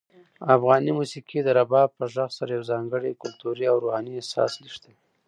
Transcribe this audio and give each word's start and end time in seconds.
افغاني 0.55 0.91
موسیقي 0.99 1.39
د 1.43 1.47
رباب 1.59 1.89
په 1.97 2.03
غږ 2.13 2.29
سره 2.37 2.49
یو 2.57 2.63
ځانګړی 2.71 3.19
کلتوري 3.21 3.65
او 3.71 3.75
روحاني 3.83 4.11
احساس 4.15 4.51
لېږدوي. 4.61 4.97